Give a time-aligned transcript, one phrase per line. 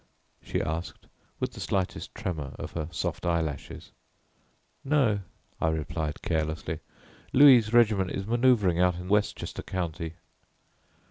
[0.41, 1.05] she asked,
[1.39, 3.91] with the slightest tremor of her soft eyelashes.
[4.83, 5.19] "No,"
[5.61, 6.79] I replied carelessly.
[7.33, 10.15] "Louis' regiment is manoeuvring out in Westchester County."